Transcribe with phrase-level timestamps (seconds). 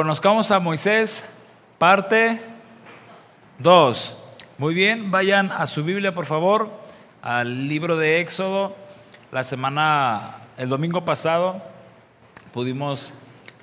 [0.00, 1.24] Conozcamos a Moisés,
[1.78, 2.38] parte
[3.60, 4.24] 2.
[4.58, 6.68] Muy bien, vayan a su Biblia, por favor,
[7.22, 8.76] al libro de Éxodo.
[9.32, 11.62] La semana, el domingo pasado,
[12.52, 13.14] pudimos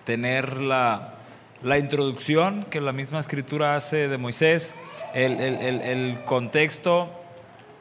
[0.06, 1.14] tener la,
[1.62, 4.74] la introducción que la misma escritura hace de Moisés,
[5.14, 7.10] el, el- el- el contexto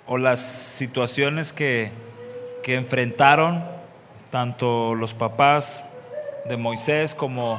[0.06, 1.90] o las situaciones que,
[2.62, 3.64] que enfrentaron
[4.30, 5.86] tanto los papás
[6.44, 7.58] de Moisés como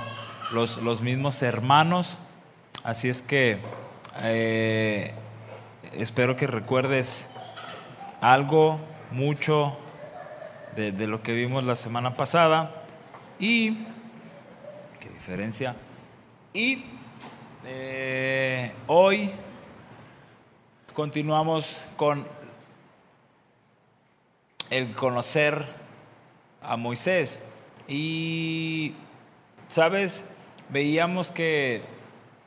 [0.53, 2.20] los, los mismos hermanos.
[2.84, 3.59] Así es que
[4.21, 5.13] eh,
[5.94, 7.30] espero que recuerdes
[8.21, 8.80] algo,
[9.11, 9.77] mucho
[10.75, 12.84] de, de lo que vimos la semana pasada
[13.39, 13.75] y
[14.99, 15.75] qué diferencia.
[16.53, 16.85] Y
[17.66, 19.31] eh, hoy
[20.94, 22.25] continuamos con
[24.69, 25.66] el conocer
[26.61, 27.44] a Moisés.
[27.88, 28.94] Y,
[29.67, 30.33] ¿sabes?
[30.73, 31.83] Veíamos que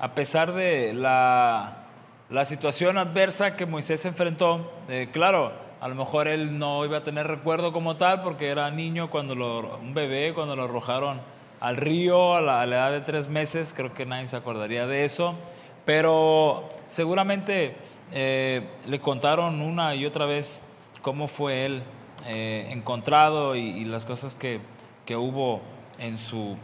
[0.00, 1.84] a pesar de la,
[2.28, 7.02] la situación adversa que Moisés enfrentó, eh, claro, a lo mejor él no iba a
[7.04, 11.20] tener recuerdo como tal porque era niño cuando lo, un bebé, cuando lo arrojaron
[11.60, 14.88] al río a la, a la edad de tres meses, creo que nadie se acordaría
[14.88, 15.36] de eso,
[15.84, 17.76] pero seguramente
[18.10, 20.62] eh, le contaron una y otra vez
[21.00, 21.84] cómo fue él
[22.26, 24.58] eh, encontrado y, y las cosas que,
[25.04, 25.60] que hubo
[26.00, 26.56] en su,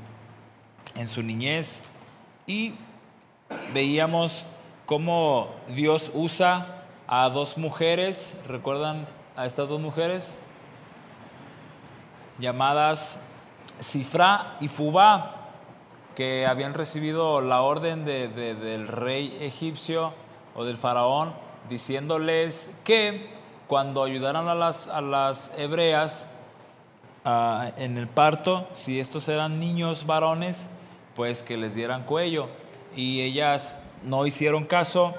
[0.97, 1.83] en su niñez.
[2.47, 2.75] Y
[3.73, 4.45] veíamos
[4.87, 10.37] cómo Dios usa a dos mujeres, ¿recuerdan a estas dos mujeres?
[12.39, 13.21] Llamadas
[13.81, 15.37] Cifra y Fubá,
[16.15, 20.13] que habían recibido la orden de- de- del rey egipcio
[20.55, 21.33] o del faraón,
[21.69, 23.31] diciéndoles que
[23.67, 26.27] cuando ayudaran a las, a las hebreas
[27.25, 30.69] ah, en el parto, si estos eran niños varones,
[31.15, 32.49] pues que les dieran cuello.
[32.97, 35.15] Y ellas no hicieron caso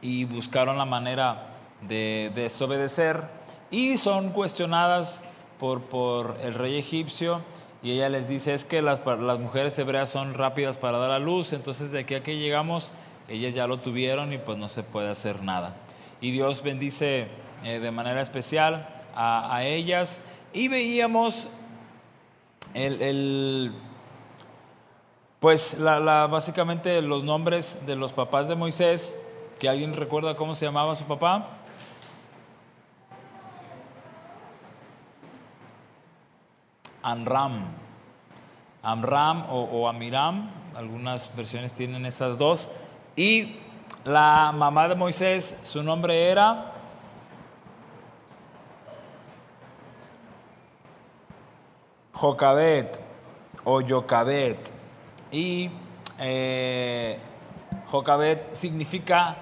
[0.00, 3.24] y buscaron la manera de desobedecer
[3.70, 5.20] y son cuestionadas
[5.58, 7.40] por, por el rey egipcio
[7.82, 11.18] y ella les dice es que las, las mujeres hebreas son rápidas para dar a
[11.18, 12.92] luz, entonces de aquí a que llegamos
[13.28, 15.74] ellas ya lo tuvieron y pues no se puede hacer nada.
[16.20, 17.26] Y Dios bendice
[17.64, 20.20] eh, de manera especial a, a ellas
[20.52, 21.48] y veíamos
[22.74, 23.72] el-
[25.42, 29.12] pues la, la- básicamente los nombres de los papás de Moisés,
[29.58, 31.48] que alguien recuerda cómo se llamaba su papá.
[37.02, 37.64] Amram.
[38.84, 42.68] Amram o, Amiram, algunas versiones tienen esas dos.
[43.16, 43.56] Y
[44.04, 46.72] la mamá de Moisés, su nombre era
[52.12, 53.00] Jocabet
[53.64, 54.81] o Yocabet.
[55.32, 55.70] Y
[56.18, 57.18] eh,
[57.86, 59.36] Jocabet significa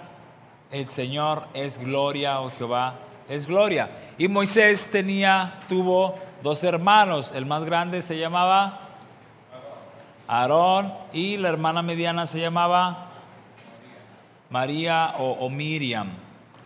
[0.71, 2.95] el Señor es gloria o Jehová
[3.29, 3.91] es gloria.
[4.19, 7.33] Y Moisés tenía, tuvo dos hermanos.
[7.35, 8.89] El más grande se llamaba
[10.29, 13.11] Aarón y la hermana mediana se llamaba
[14.49, 16.11] María o, o Miriam,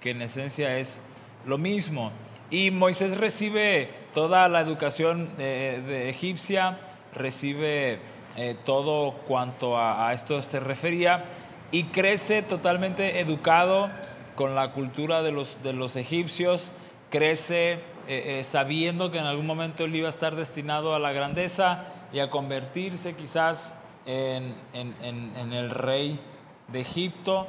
[0.00, 1.02] que en esencia es
[1.46, 2.12] lo mismo.
[2.50, 6.78] Y Moisés recibe toda la educación de, de egipcia,
[7.14, 8.00] recibe
[8.36, 11.24] eh, todo cuanto a, esto se refería
[11.70, 13.88] y crece totalmente educado
[14.34, 16.70] con la cultura de los, de los egipcios,
[17.10, 17.78] crece eh,
[18.40, 22.18] eh, sabiendo que en algún momento él iba a estar destinado a la grandeza y
[22.20, 23.74] a convertirse quizás
[24.06, 26.18] en, en- en- en el rey
[26.68, 27.46] de Egipto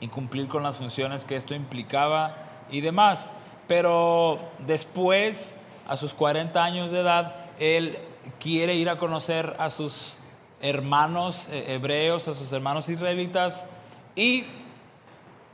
[0.00, 2.34] y cumplir con las funciones que esto implicaba
[2.70, 3.30] y demás.
[3.68, 5.54] Pero después,
[5.86, 7.98] a sus 40 años de edad, él
[8.40, 10.18] quiere ir a conocer a sus
[10.60, 13.66] hermanos eh, hebreos, a sus hermanos israelitas
[14.14, 14.44] y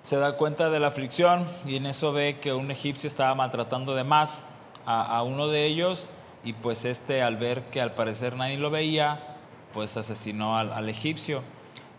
[0.03, 3.95] se da cuenta de la aflicción y en eso ve que un egipcio estaba maltratando
[3.95, 4.45] de más
[4.87, 6.09] a, a uno de ellos
[6.45, 9.37] y pues este al ver que al parecer nadie lo veía,
[9.73, 11.43] pues asesinó al, al egipcio.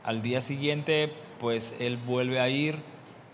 [0.03, 2.79] Al día siguiente pues él vuelve a ir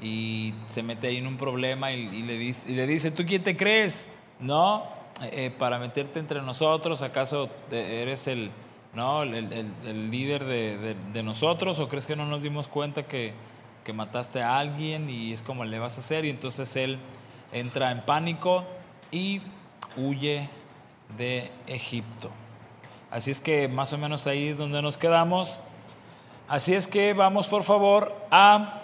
[0.02, 3.26] y se mete ahí en un problema y, y le, dice, y le dice, ¿tú
[3.26, 4.10] quién te crees?
[4.40, 4.95] ¿No?
[5.22, 8.52] Eh, eh, para meterte entre nosotros, ¿acaso eres el,
[8.94, 9.24] ¿no?
[9.24, 13.34] el, líder de, de- de nosotros o crees que no nos dimos cuenta que,
[13.86, 16.26] que mataste a alguien y es como le vas a hacer?
[16.26, 17.00] Y entonces él
[17.54, 18.66] entra en pánico
[19.12, 19.42] y
[19.96, 20.50] huye
[21.18, 22.30] de Egipto.
[23.10, 25.60] Así es que más o menos ahí es donde nos quedamos.
[26.50, 28.82] Así es que vamos por favor a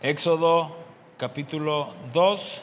[0.00, 0.74] Éxodo
[1.18, 2.62] capítulo 2.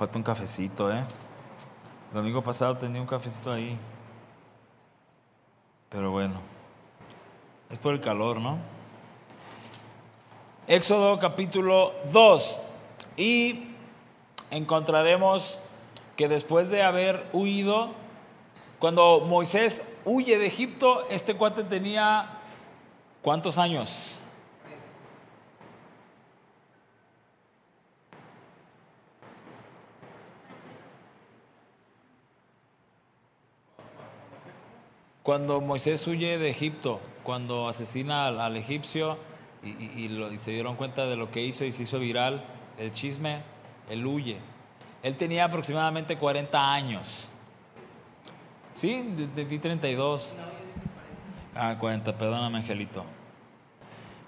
[0.00, 1.02] Falta un cafecito, ¿eh?
[2.08, 3.76] El domingo pasado tenía un cafecito ahí.
[5.90, 6.40] Pero bueno,
[7.68, 8.56] es por el calor, ¿no?
[10.66, 12.62] Éxodo capítulo 2.
[13.18, 13.74] Y
[14.50, 15.60] encontraremos
[16.16, 17.90] que después de haber huido,
[18.78, 22.38] cuando Moisés huye de Egipto, este cuate tenía
[23.20, 24.18] ¿cuántos años?
[35.22, 39.18] Cuando Moisés huye de Egipto, cuando asesina al, egipcio
[39.62, 40.08] y,
[40.38, 42.42] se dieron cuenta de lo que hizo y se hizo viral
[42.78, 43.42] el chisme,
[43.90, 44.38] él huye.
[45.02, 47.28] Él tenía aproximadamente 40 años.
[48.72, 49.12] ¿Sí?
[49.14, 50.34] Desde 32.
[51.54, 53.04] Ah, 40, perdóname, Angelito.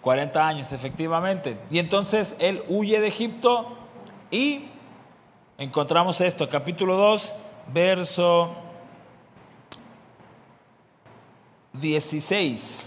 [0.03, 1.57] 40 años, efectivamente.
[1.71, 3.79] Y entonces él huye de Egipto
[4.31, 4.67] y
[5.57, 7.35] encontramos esto, capítulo 2,
[7.73, 8.62] verso
[11.83, 12.87] 16.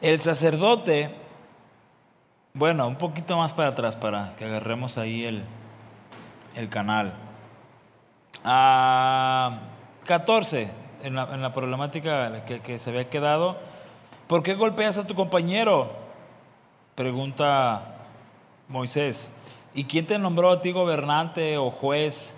[0.00, 1.10] El sacerdote,
[2.54, 5.42] bueno, un poquito más para atrás para que agarremos ahí el,
[6.54, 7.14] el canal.
[8.44, 9.58] A
[10.04, 10.70] 14,
[11.02, 13.58] en la, en la problemática que, que se había quedado,
[14.26, 15.88] ¿Por qué golpeas a tu compañero?
[16.96, 17.94] Pregunta
[18.68, 19.30] Moisés.
[19.72, 22.36] ¿Y quién te nombró a ti gobernante o juez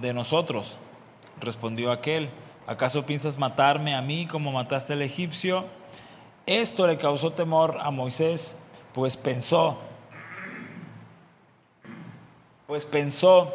[0.00, 0.76] de nosotros?
[1.40, 2.30] Respondió aquel.
[2.66, 5.66] ¿Acaso piensas matarme a mí como mataste al egipcio?
[6.46, 8.58] Esto le causó temor a Moisés,
[8.92, 9.78] pues pensó,
[12.66, 13.54] pues pensó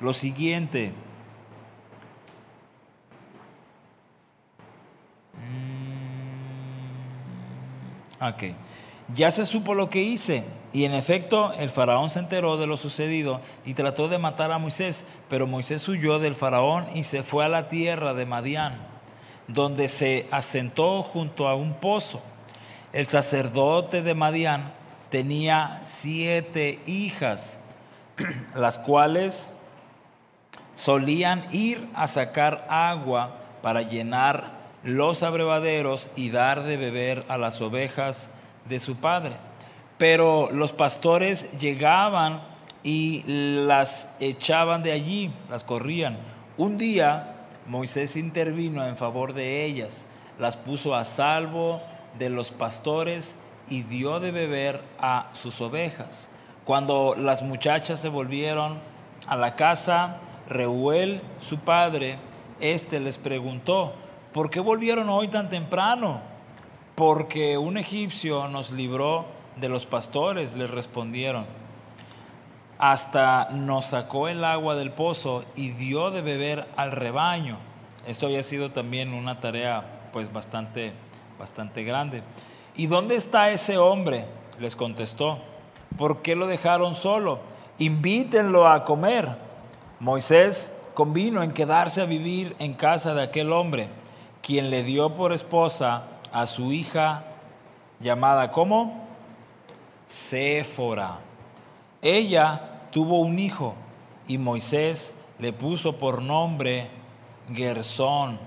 [0.00, 0.92] lo siguiente.
[9.14, 10.44] Ya se supo lo que hice.
[10.72, 14.58] Y en efecto, el faraón se enteró de lo sucedido y trató de matar a
[14.58, 18.78] Moisés, pero Moisés huyó del faraón y se fue a la tierra de Madián,
[19.48, 22.22] donde se asentó junto a un pozo.
[22.94, 24.72] El sacerdote de Madián
[25.10, 27.60] tenía siete hijas,
[28.54, 29.52] las cuales
[30.74, 37.60] solían ir a sacar agua para llenar los abrevaderos y dar de beber a las
[37.60, 38.32] ovejas
[38.68, 39.36] de su padre.
[39.98, 42.42] Pero los pastores llegaban
[42.82, 46.18] y las echaban de allí, las corrían.
[46.56, 47.32] Un día
[47.66, 50.06] Moisés intervino en favor de ellas,
[50.38, 51.80] las puso a salvo
[52.18, 56.30] de los pastores y dio de beber a sus ovejas.
[56.64, 58.78] Cuando las muchachas se volvieron
[59.26, 60.18] a la casa,
[60.48, 62.18] Reuel, su padre,
[62.60, 63.94] éste les preguntó,
[64.32, 66.20] ¿por qué volvieron hoy tan temprano?
[66.94, 69.26] Porque un egipcio nos libró
[69.56, 71.46] de los pastores, les respondieron.
[72.78, 77.58] Hasta nos sacó el agua del pozo y dio de beber al rebaño.
[78.06, 80.92] Esto había sido también una tarea pues bastante,
[81.38, 82.22] bastante grande.
[82.74, 84.26] ¿Y dónde está ese hombre?
[84.58, 85.38] Les contestó.
[85.96, 87.40] ¿Por qué lo dejaron solo?
[87.78, 89.28] Invítenlo a comer.
[90.00, 93.88] Moisés convino en quedarse a vivir en casa de aquel hombre
[94.42, 97.24] quien le dio por esposa a su hija
[98.00, 99.06] llamada ¿cómo?
[100.08, 101.18] Séfora.
[102.02, 103.74] Ella tuvo un hijo
[104.26, 106.88] y Moisés le puso por nombre
[107.52, 108.38] Gersón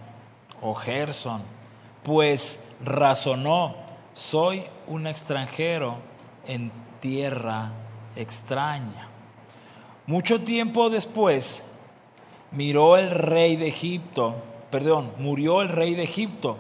[0.62, 1.42] o Gerson,
[2.04, 3.76] pues razonó,
[4.14, 5.98] soy un extranjero
[6.48, 7.72] en tierra
[8.16, 9.08] extraña.
[10.08, 11.70] Mucho tiempo después
[12.52, 14.36] miró el rey de Egipto,
[14.76, 16.58] perdón, murió el rey de Egipto.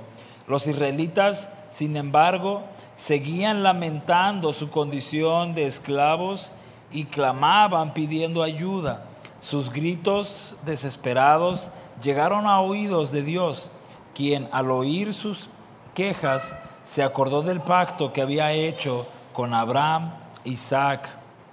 [0.48, 2.64] Los israelitas, sin embargo,
[2.96, 6.54] seguían lamentando su condición de esclavos
[6.94, 9.04] y clamaban pidiendo ayuda.
[9.42, 13.70] Sus gritos desesperados llegaron a oídos de Dios,
[14.14, 15.50] quien al oír sus
[15.94, 20.14] quejas se acordó del pacto que había hecho con Abraham,
[20.46, 21.10] Isaac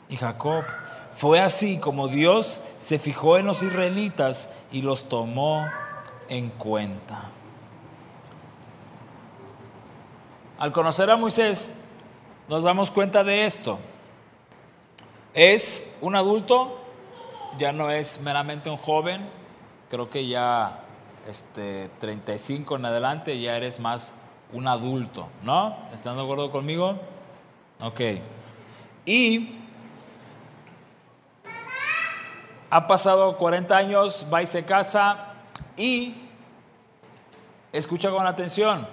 [0.09, 0.63] y Jacob.
[1.13, 5.67] Fue así como Dios se fijó en los israelitas y los tomó
[6.29, 7.31] en cuenta.
[10.59, 11.73] Al conocer a Moisés,
[12.49, 13.79] nos damos cuenta de esto.
[15.35, 16.79] Es un adulto,
[17.59, 19.29] ya no es meramente un joven,
[19.91, 20.81] creo que ya
[21.29, 24.15] este, 35 en adelante ya eres más
[24.53, 25.77] un adulto, ¿no?
[25.93, 26.99] ¿Están de acuerdo conmigo?
[27.81, 28.01] Ok.
[29.07, 29.57] Y
[32.71, 35.32] ha pasado 40 años, va y se casa
[35.77, 36.15] y,
[37.73, 38.87] escucha con atención,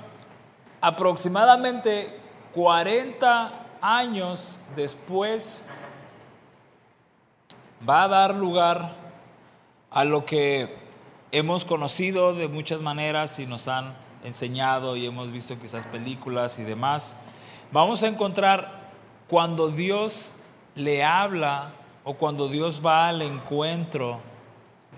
[0.82, 2.20] aproximadamente
[2.54, 5.64] 40 años después
[7.88, 8.96] va a dar lugar
[9.92, 10.78] a lo que
[11.32, 16.64] hemos conocido de muchas maneras y nos han enseñado y hemos visto quizás películas y
[16.64, 17.16] demás.
[17.72, 18.90] Vamos a encontrar
[19.28, 20.34] cuando Dios
[20.76, 21.72] le habla
[22.04, 24.20] o cuando Dios va al encuentro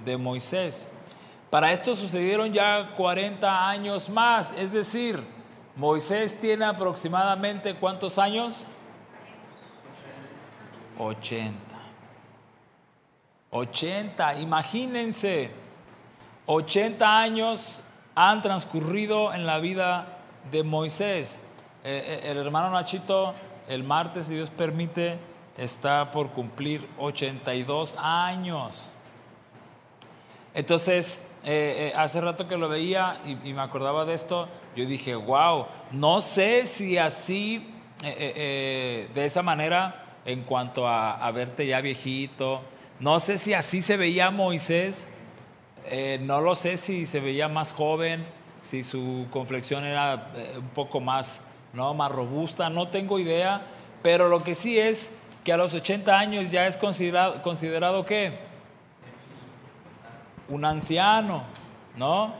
[0.05, 0.87] de Moisés.
[1.51, 5.21] Para esto sucedieron ya 40 años más, es decir,
[5.75, 8.65] Moisés tiene aproximadamente cuántos años?
[10.97, 11.57] 80.
[13.49, 15.51] 80, imagínense,
[16.45, 17.81] 80 años
[18.15, 21.37] han transcurrido en la vida de Moisés.
[21.83, 23.33] Eh, eh, el hermano Nachito,
[23.67, 25.19] el martes, si Dios permite,
[25.57, 28.89] está por cumplir 82 años.
[30.53, 35.65] Entonces, eh, hace rato que lo veía y, me acordaba de esto, yo dije, wow,
[35.91, 37.67] no sé si así,
[38.01, 42.61] de esa manera, en cuanto a, verte ya viejito,
[42.99, 45.07] no sé si así se veía Moisés,
[46.21, 48.25] no lo sé si se veía más joven,
[48.61, 51.43] si su conflexión era un poco más
[51.73, 51.93] ¿no?
[51.93, 53.61] más robusta, no tengo idea,
[54.01, 58.50] pero lo que sí es que a los 80 años ya es considerado, considerado ¿qué?
[60.51, 61.43] Un anciano,
[61.97, 62.33] ¿no?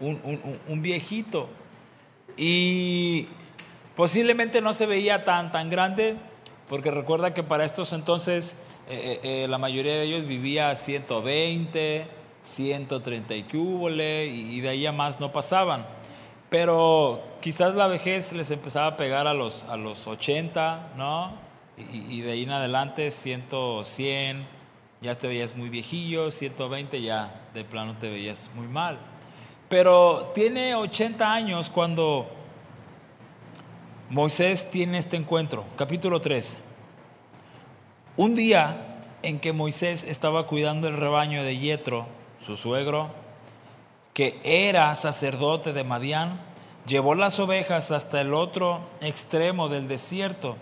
[0.00, 1.48] Un, viejito.
[2.36, 3.28] Y
[3.94, 6.16] posiblemente no se veía tan, tan grande,
[6.68, 8.56] porque recuerda que para estos entonces
[8.88, 12.06] eh, eh, eh, la mayoría de ellos vivía 120,
[12.42, 15.86] 130 y cúbole, y de ahí a más no pasaban.
[16.50, 21.32] Pero quizás la vejez les empezaba a pegar a los, a los 80, ¿no?
[21.76, 23.44] Y, de ahí en adelante 100,
[23.84, 24.46] 100,
[25.00, 28.98] ya te veías muy viejillo, 120 ya de plano te veías muy mal.
[29.68, 32.28] Pero tiene 80 años cuando
[34.10, 36.64] Moisés tiene este encuentro, capítulo 3.
[38.16, 42.06] Un día en que Moisés estaba cuidando el rebaño de Yetro,
[42.40, 43.10] su suegro,
[44.14, 46.40] que era sacerdote de Madián,
[46.86, 50.56] llevó las ovejas hasta el otro extremo del desierto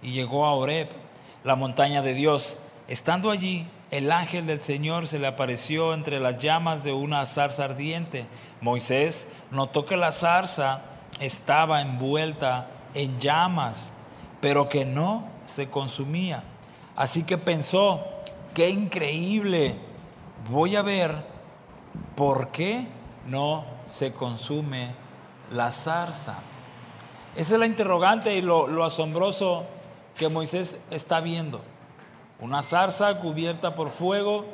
[0.00, 0.88] y llegó a Oreb,
[1.44, 2.56] la montaña de Dios.
[2.88, 7.66] Estando allí, el ángel del Señor se le apareció entre las llamas de una zarza
[7.66, 8.24] ardiente.
[8.62, 10.80] Moisés notó que la zarza
[11.20, 13.92] estaba envuelta en llamas,
[14.40, 16.42] pero que no se consumía.
[16.96, 18.02] Así que pensó,
[18.54, 19.76] qué increíble,
[20.50, 21.14] voy a ver
[22.16, 22.86] por qué
[23.26, 24.94] no se consume
[25.52, 26.38] la zarza.
[27.36, 29.64] Esa es la interrogante y lo, asombroso
[30.16, 31.60] que Moisés está viendo.
[32.42, 34.44] Una zarza cubierta por fuego,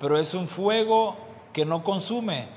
[0.00, 1.16] pero es un fuego
[1.52, 2.48] que no consume,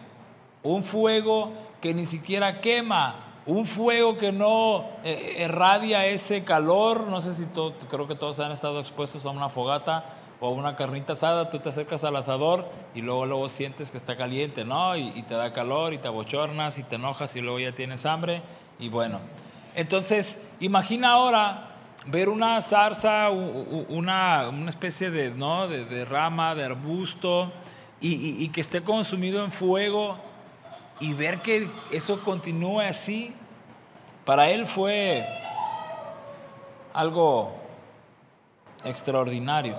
[0.63, 7.07] un fuego que ni siquiera quema, un fuego que no eh, irradia ese calor.
[7.09, 10.03] No sé si todo, creo que todos han estado expuestos a una fogata
[10.39, 14.17] o una carnita asada, tú te acercas al asador y luego, luego sientes que está
[14.17, 14.97] caliente, ¿no?
[14.97, 18.41] Y, te da calor y te abochornas y te enojas y luego ya tienes hambre
[18.79, 19.19] y bueno.
[19.75, 21.70] Entonces, imagina ahora
[22.07, 25.67] ver una zarza, una, una especie de, ¿no?
[25.67, 27.51] de, rama, de arbusto
[27.99, 30.17] y, que esté consumido en fuego
[30.99, 33.33] y ver que eso continúe así,
[34.25, 35.23] para él fue
[36.93, 37.55] algo
[38.83, 39.75] extraordinario.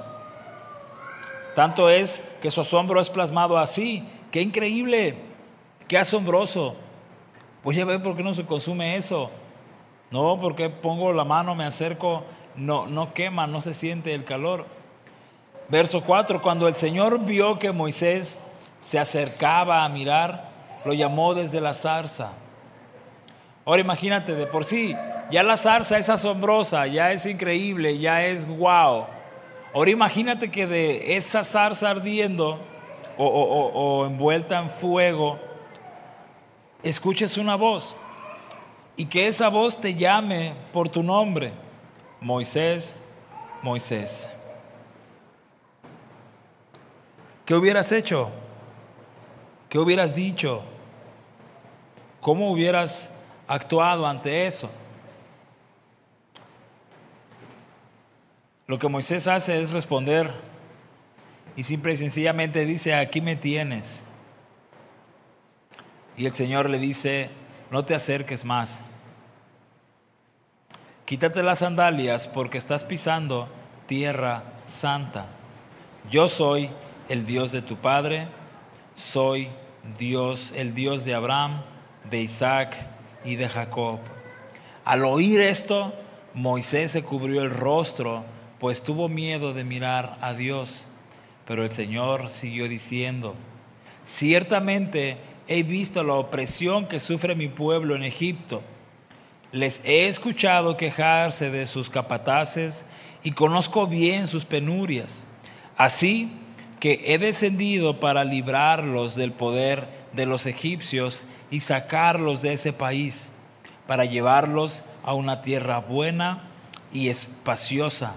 [1.55, 4.03] Tanto es que su asombro es plasmado así.
[4.31, 5.17] ¡Qué increíble!
[5.87, 6.75] ¡Qué asombroso!
[7.63, 9.31] Pues ya ve por qué no se consume eso.
[10.13, 12.23] No, porque pongo la mano, me acerco,
[12.55, 14.67] no, no quema, no se siente el calor.
[15.71, 18.39] Verso 4, cuando el Señor vio que Moisés
[18.79, 20.51] se acercaba a mirar,
[20.85, 22.33] lo llamó desde la zarza.
[23.65, 24.95] Ahora imagínate, de por sí,
[25.31, 29.07] ya la zarza es asombrosa, ya es increíble, ya es wow.
[29.73, 32.59] Ahora imagínate que de esa zarza ardiendo
[33.17, 35.39] o, envuelta en fuego,
[36.83, 37.97] escuches una voz
[38.97, 41.53] y que esa voz te llame por tu nombre,
[42.21, 42.97] Moisés,
[43.63, 44.31] Moisés.
[47.45, 48.31] ¿Qué hubieras hecho?
[49.69, 50.63] ¿Qué hubieras dicho?
[52.21, 53.13] ¿Cómo hubieras
[53.49, 54.71] actuado ante eso?
[58.67, 60.33] Lo que Moisés hace es responder
[61.57, 64.05] y simple y sencillamente dice, aquí me tienes.
[66.17, 67.29] Y el Señor le dice,
[67.73, 68.85] no te acerques más.
[71.07, 73.49] Quítate las sandalias porque estás pisando
[73.87, 75.25] tierra santa.
[76.11, 76.69] Yo soy
[77.09, 78.29] el Dios de tu padre,
[78.95, 79.49] soy
[79.99, 81.63] Dios, el Dios de Abraham,
[82.11, 82.77] de Isaac
[83.25, 84.01] y de Jacob.
[84.85, 85.95] Al oír esto,
[86.35, 88.23] Moisés se cubrió el rostro,
[88.59, 90.89] pues tuvo miedo de mirar a Dios.
[91.47, 93.35] Pero el Señor siguió diciendo,
[94.05, 98.63] ciertamente he visto la opresión que sufre mi pueblo en Egipto.
[99.53, 102.87] Les he escuchado quejarse de sus capataces
[103.23, 105.27] y conozco bien sus penurias.
[105.77, 106.33] Así
[106.81, 113.31] que he descendido para librarlos del poder de los egipcios y sacarlos de ese país,
[113.87, 116.49] para llevarlos a una tierra buena
[116.93, 118.17] y espaciosa,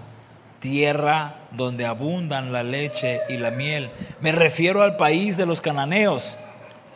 [0.60, 3.90] tierra donde abundan la leche y la miel.
[4.20, 6.38] Me refiero al país de los cananeos,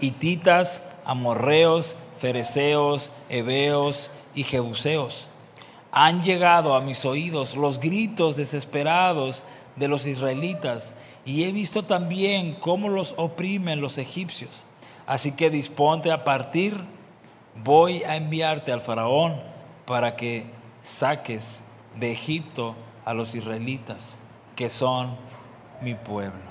[0.00, 5.28] hititas, amorreos, fereceos, heveos y jebuseos.
[5.92, 9.44] Han llegado a mis oídos los gritos desesperados
[9.76, 14.64] de los israelitas y he visto también cómo los oprimen los egipcios.
[15.06, 16.84] Así que disponte a partir,
[17.64, 19.40] voy a enviarte al faraón
[19.86, 20.46] para que
[20.82, 21.64] saques
[21.98, 24.18] de Egipto a los israelitas,
[24.54, 25.16] que son
[25.80, 26.49] mi pueblo.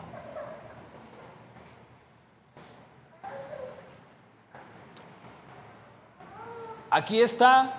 [6.92, 7.76] Aquí está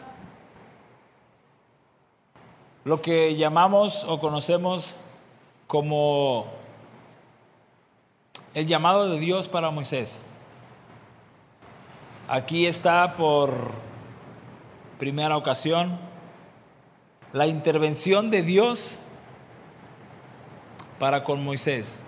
[2.85, 4.95] lo que llamamos o conocemos
[5.67, 6.47] como
[8.55, 10.21] el llamado de Dios para Moisés.
[12.29, 13.73] Aquí está por
[15.01, 15.99] primera ocasión
[17.33, 19.01] la intervención de Dios
[21.01, 22.01] para con Moisés.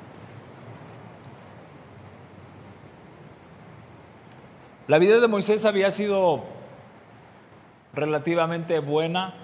[4.87, 6.51] La vida de Moisés había sido
[7.92, 9.34] relativamente buena,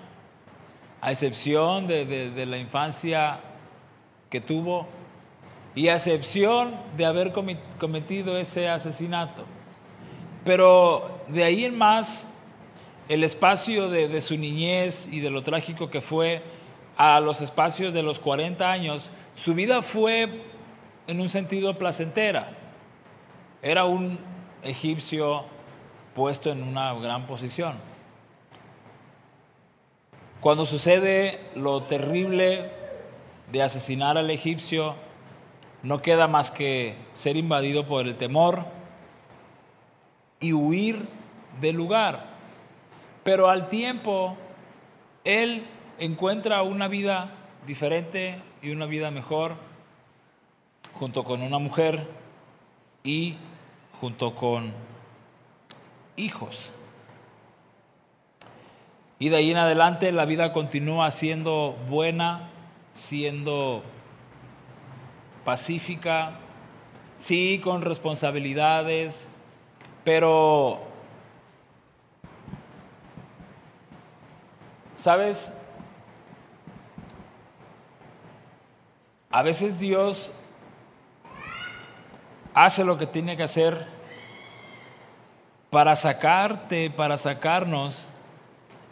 [1.00, 3.40] a excepción de, la infancia
[4.30, 4.86] que tuvo
[5.74, 9.44] y a excepción de haber cometido ese asesinato.
[10.44, 12.30] Pero de ahí en más,
[13.08, 16.42] el espacio de, de, su niñez y de lo trágico que fue
[16.96, 20.42] a los espacios de los 40 años, su vida fue
[21.06, 22.50] en un sentido placentera.
[23.62, 24.18] Era un
[24.62, 25.44] egipcio
[26.14, 27.74] puesto en una gran posición.
[30.48, 32.70] Cuando sucede lo terrible
[33.52, 34.94] de asesinar al egipcio,
[35.82, 38.64] no queda más que ser invadido por el temor
[40.40, 41.06] y huir
[41.60, 42.30] del lugar.
[43.24, 44.38] Pero al tiempo,
[45.22, 45.66] él
[45.98, 47.30] encuentra una vida
[47.66, 49.54] diferente y una vida mejor
[50.94, 52.08] junto con una mujer
[53.04, 53.34] y
[54.00, 54.72] junto con
[56.16, 56.72] hijos.
[59.20, 62.50] Y de ahí en adelante la vida continúa siendo buena,
[62.92, 63.82] siendo
[65.44, 66.38] pacífica,
[67.16, 69.28] sí, con responsabilidades,
[70.04, 70.78] pero,
[74.94, 75.52] ¿sabes?
[79.30, 80.32] A veces Dios
[82.54, 83.86] hace lo que tiene que hacer
[85.70, 88.08] para sacarte, para sacarnos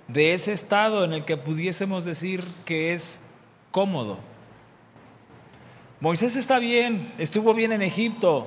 [0.09, 3.25] de ese estado en el que pudiésemos decir que es
[3.71, 4.19] cómodo.
[6.01, 8.47] Moisés está bien, estuvo bien en Egipto.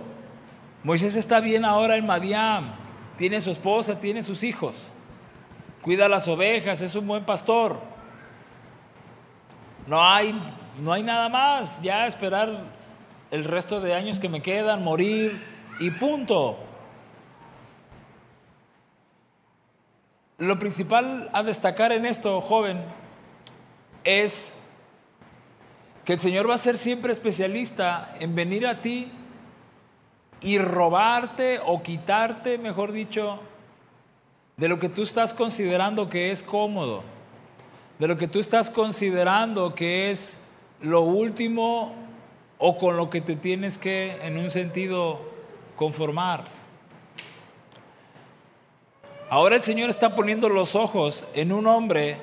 [0.84, 2.74] Moisés está bien ahora en Madiam.
[3.18, 4.92] Tiene su esposa, tiene sus hijos.
[5.82, 7.80] Cuida las ovejas, es un buen pastor.
[9.88, 10.40] No hay,
[10.80, 11.82] no hay nada más.
[11.82, 12.50] Ya esperar
[13.32, 15.42] el resto de años que me quedan, morir
[15.80, 16.69] y punto.
[20.40, 22.82] Lo principal a destacar en esto, joven,
[24.06, 24.54] es
[26.06, 29.12] que el Señor va a ser siempre especialista en venir a ti
[30.40, 33.42] y robarte o quitarte, mejor dicho,
[34.56, 37.04] de lo que tú estás considerando que es cómodo,
[38.00, 40.40] de lo que tú estás considerando que es
[40.82, 41.94] lo último
[42.58, 45.20] o con lo que te tienes que, en un sentido,
[45.76, 46.59] conformar.
[49.30, 52.18] Ahora el Señor está poniendo los ojos en un hombre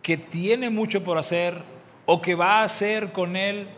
[0.00, 1.62] que tiene mucho por hacer
[2.06, 3.68] o que va a hacer con él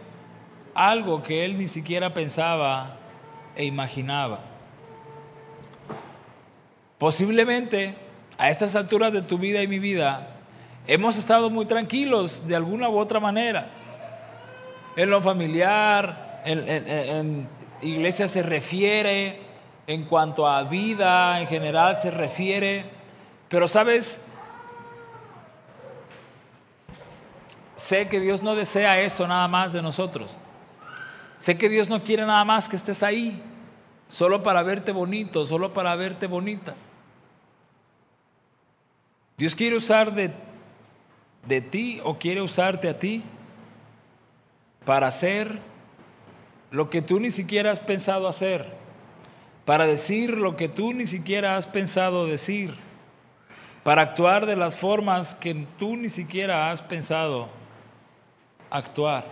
[0.73, 2.97] algo que él ni siquiera pensaba
[3.57, 4.39] e imaginaba.
[6.97, 7.97] Posiblemente
[8.39, 10.37] a estas alturas de tu vida y mi vida
[10.87, 13.69] hemos estado muy tranquilos de alguna u otra manera.
[14.95, 17.49] En lo familiar, en, en
[17.83, 19.41] iglesia se refiere,
[19.93, 22.87] en cuanto a vida en general se refiere,
[23.49, 24.25] pero sabes,
[27.77, 30.39] sé que Dios no desea eso nada más de nosotros.
[31.37, 33.43] Sé que Dios no quiere nada más que estés ahí,
[34.09, 36.75] solo para verte bonito, solo para verte bonita.
[39.37, 40.33] Dios quiere usar de,
[41.47, 43.23] de ti o quiere usarte a ti
[44.85, 45.59] para hacer
[46.71, 48.82] lo que tú ni siquiera has pensado hacer,
[49.65, 52.75] para decir lo que tú ni siquiera has pensado decir,
[53.85, 57.49] para actuar de las formas que tú ni siquiera has pensado
[58.71, 59.25] actuar.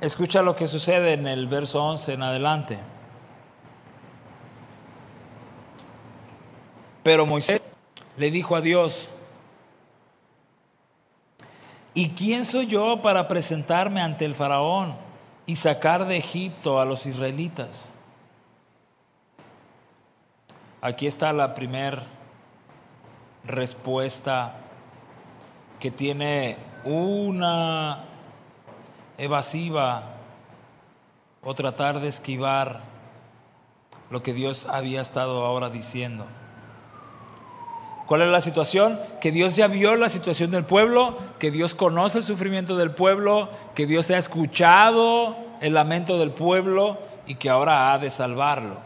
[0.00, 2.78] Escucha lo que sucede en el verso 11 en adelante.
[7.04, 7.62] Pero Moisés
[8.16, 9.11] le dijo a Dios,
[11.94, 14.96] ¿y quién soy yo para presentarme ante el faraón
[15.46, 17.94] y sacar de Egipto a los israelitas?
[20.80, 22.02] Aquí está la primera
[23.44, 24.54] respuesta
[25.78, 28.04] que tiene una
[29.18, 30.14] evasiva
[31.42, 32.80] o tratar de esquivar
[34.10, 36.26] lo que Dios había estado ahora diciendo.
[38.06, 38.98] ¿Cuál es la situación?
[39.20, 43.48] Que Dios ya vio la situación del pueblo, que Dios conoce el sufrimiento del pueblo,
[43.74, 48.76] que Dios ha escuchado el lamento del pueblo y que ahora ha de salvarlo.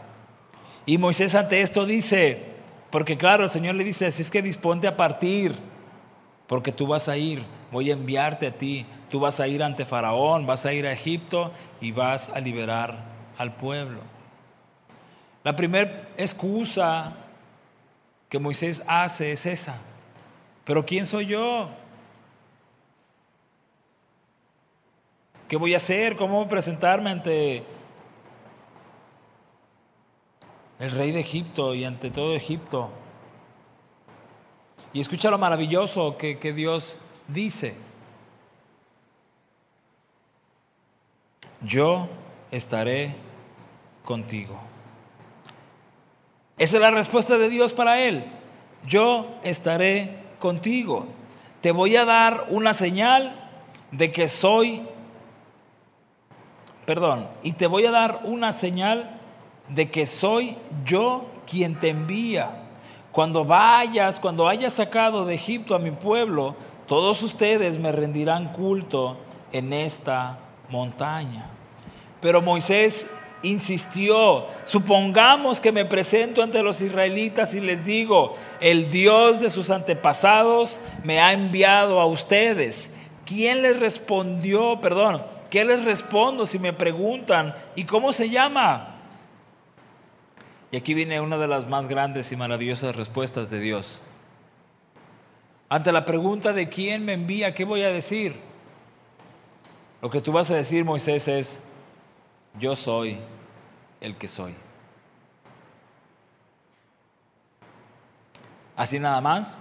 [0.85, 2.55] Y Moisés ante esto dice,
[2.91, 5.55] porque claro, el Señor le dice, así es que disponte a partir,
[6.45, 9.83] porque tú vas a ir, voy a enviarte a ti, tú vas a ir ante
[9.83, 11.51] Faraón, vas a ir a Egipto
[11.81, 13.03] y vas a liberar
[13.37, 13.99] al pueblo.
[15.43, 17.26] La primera excusa
[18.29, 19.79] que Moisés hace es esa.
[20.65, 21.69] Pero ¿quién soy yo?
[25.47, 26.17] ¿Qué voy a hacer?
[26.17, 27.63] ¿Cómo presentarme ante
[30.79, 32.89] el rey de Egipto y ante todo Egipto?
[34.91, 37.75] Y escucha lo maravilloso que, que Dios dice.
[41.61, 42.09] Yo
[42.51, 43.15] estaré
[44.03, 44.66] contigo.
[46.57, 48.25] Esa es la respuesta de Dios para él.
[48.85, 51.05] Yo estaré contigo.
[51.61, 53.49] Te voy a dar una señal
[53.91, 54.81] de que soy,
[56.85, 59.19] perdón, y te voy a dar una señal
[59.69, 62.63] de que soy yo quien te envía.
[63.11, 66.55] Cuando vayas, cuando hayas sacado de Egipto a mi pueblo,
[66.87, 69.17] todos ustedes me rendirán culto
[69.51, 70.39] en esta
[70.69, 71.45] montaña.
[72.21, 73.07] Pero Moisés
[73.43, 79.69] insistió, supongamos que me presento ante los israelitas y les digo, el Dios de sus
[79.69, 82.93] antepasados me ha enviado a ustedes.
[83.25, 84.79] ¿Quién les respondió?
[84.81, 87.53] Perdón, ¿qué les respondo si me preguntan?
[87.75, 88.95] ¿Y cómo se llama?
[90.71, 94.03] Y aquí viene una de las más grandes y maravillosas respuestas de Dios.
[95.69, 98.35] Ante la pregunta de quién me envía, ¿qué voy a decir?
[100.01, 101.66] Lo que tú vas a decir, Moisés, es,
[102.59, 103.19] yo soy
[104.01, 104.55] el que soy.
[108.75, 109.59] Así nada más,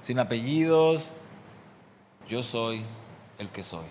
[0.00, 1.12] sin apellidos,
[2.28, 2.84] yo soy
[3.38, 3.86] el que soy.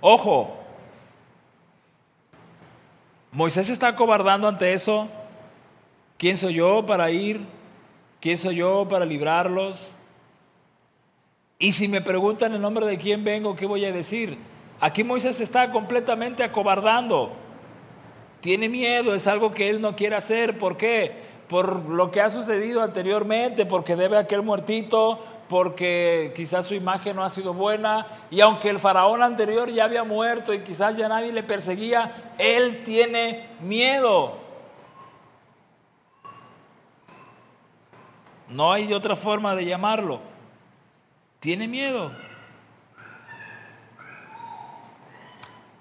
[0.00, 0.56] Ojo,
[3.32, 5.08] Moisés está acobardando ante eso.
[6.18, 7.46] ¿Quién soy yo para ir?
[8.20, 9.94] ¿Quién soy yo para librarlos?
[11.62, 14.38] Y si me preguntan el nombre de quién vengo, ¿qué voy a decir?
[14.80, 17.32] Aquí Moisés está completamente acobardando.
[18.40, 20.56] Tiene miedo, es algo que él no quiere hacer.
[20.56, 21.12] ¿Por qué?
[21.50, 25.18] Por lo que ha sucedido anteriormente, porque debe aquel muertito,
[25.50, 28.06] porque quizás su imagen no ha sido buena.
[28.30, 32.82] Y aunque el faraón anterior ya había muerto y quizás ya nadie le perseguía, él
[32.82, 34.38] tiene miedo.
[38.48, 40.29] No hay otra forma de llamarlo.
[41.40, 42.12] Tiene miedo.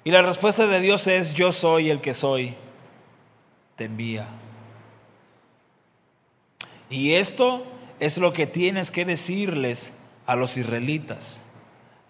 [0.06, 2.56] Y la respuesta de Dios es, yo soy el que soy,
[3.76, 4.28] te envía.
[6.90, 7.66] Y esto
[8.00, 9.94] es lo que tienes que decirles
[10.26, 11.44] a los israelitas.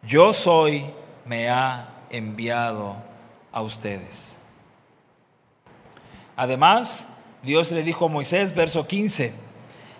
[0.03, 0.85] Yo soy,
[1.25, 2.95] me ha enviado
[3.51, 4.39] a ustedes.
[6.35, 7.07] Además,
[7.41, 9.33] Dios le dijo a Moisés, verso 15,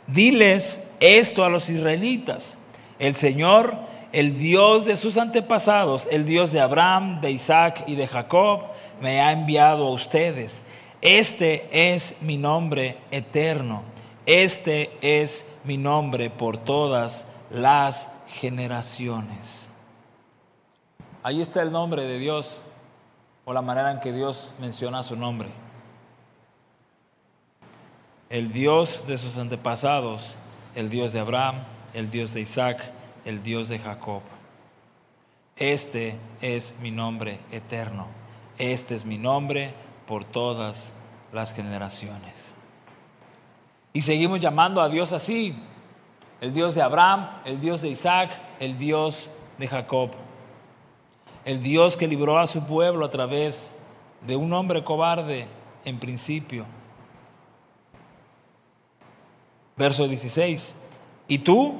[0.07, 2.59] diles esto a los israelitas.
[2.99, 3.75] El Señor,
[4.12, 8.65] el Dios de sus antepasados, el Dios de Abraham, de Isaac y de Jacob,
[9.01, 10.65] me ha enviado a ustedes.
[11.01, 13.83] Este es mi nombre eterno.
[14.25, 19.71] Este es mi nombre por todas las generaciones.
[21.23, 22.62] Ahí está el nombre de Dios
[23.45, 25.49] o la manera en que Dios menciona su nombre.
[28.29, 30.38] El Dios de sus antepasados
[30.75, 31.55] el Dios de Abraham,
[31.93, 32.91] el Dios de Isaac,
[33.25, 34.21] el Dios de Jacob.
[35.56, 38.08] Este es mi nombre eterno.
[38.58, 39.73] Este es mi nombre
[40.08, 40.93] por todas
[41.34, 42.56] las generaciones.
[43.93, 45.56] Y seguimos llamando a Dios así.
[46.41, 50.12] El Dios de Abraham, el Dios de Isaac, el Dios de Jacob.
[51.43, 53.75] El Dios que libró a su pueblo a través
[54.25, 55.47] de un hombre cobarde
[55.84, 56.65] en principio.
[59.75, 60.75] Verso 16.
[61.30, 61.76] Y tú,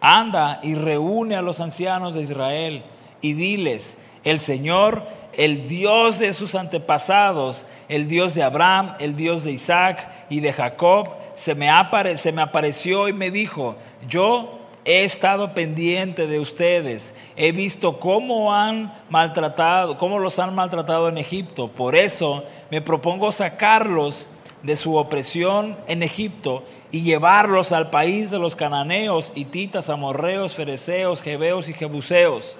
[0.00, 2.82] anda y reúne a los ancianos de Israel
[3.20, 9.44] y diles, el Señor, el Dios de sus antepasados, el Dios de Abraham, el Dios
[9.44, 11.70] de Isaac y de Jacob, se me,
[12.16, 13.76] se me apareció y me dijo,
[14.08, 21.08] yo he estado pendiente de ustedes, he visto cómo han maltratado, cómo los han maltratado
[21.08, 24.28] en Egipto, por eso me propongo sacarlos
[24.62, 31.22] de su opresión en Egipto y llevarlos al país de los cananeos, hititas, amorreos, fereceos,
[31.22, 32.58] jebeos y jebuseos.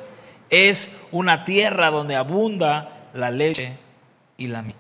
[0.51, 3.77] Es una tierra donde abunda la leche
[4.37, 4.77] y la miel.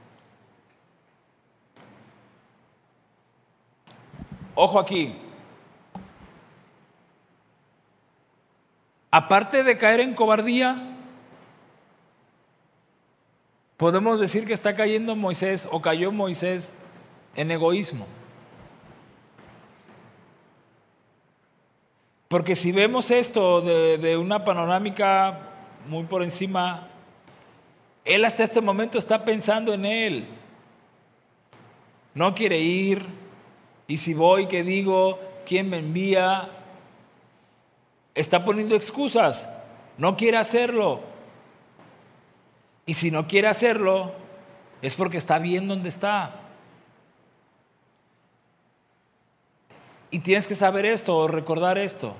[4.55, 5.17] Ojo aquí.
[9.11, 10.97] Aparte de caer en cobardía,
[13.77, 16.82] podemos decir que está cayendo Moisés o cayó Moisés
[17.35, 18.07] en egoísmo.
[22.33, 25.39] Porque si vemos esto de, una panorámica
[25.87, 26.89] muy por encima,
[28.07, 30.29] él hasta este momento está pensando en él.
[32.15, 33.05] No quiere ir.
[33.87, 35.21] Y si voy, ¿qué digo?
[35.45, 36.49] ¿Quién me envía?
[38.15, 39.51] Está poniendo excusas.
[39.99, 41.01] No quiere hacerlo.
[42.87, 44.13] Y si no quiere hacerlo,
[44.81, 46.42] es porque está bien donde está.
[50.13, 52.15] Y tienes que saber esto o recordar esto.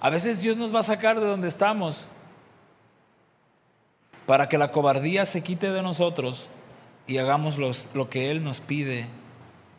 [0.00, 2.06] A veces Dios nos va a sacar de donde estamos
[4.24, 6.48] para que la cobardía se quite de nosotros
[7.08, 9.08] y hagamos lo que Él nos pide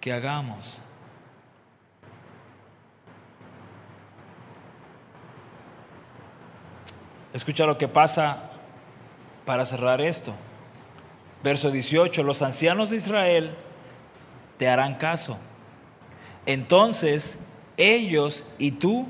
[0.02, 0.82] que hagamos.
[7.32, 8.52] Escucha lo que pasa
[9.46, 10.34] para cerrar esto.
[11.42, 13.56] Verso 18, los ancianos de Israel
[14.58, 15.40] te harán caso
[16.50, 17.46] entonces
[17.78, 19.06] ellos y tú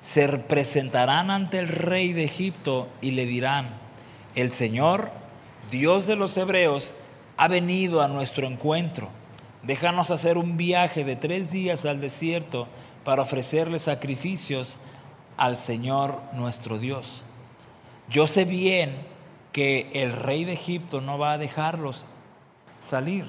[0.00, 3.76] se presentarán ante el rey de Egipto y le dirán,
[4.36, 5.10] el Señor,
[5.68, 6.94] Dios de los hebreos,
[7.36, 9.08] ha venido a nuestro encuentro.
[9.64, 12.68] Déjanos hacer un viaje de tres días al desierto
[13.02, 14.78] para ofrecerle sacrificios
[15.36, 17.24] al Señor nuestro Dios.
[18.08, 18.94] Yo sé bien
[19.50, 22.06] que el rey de Egipto no va a dejarlos
[22.78, 23.24] salir,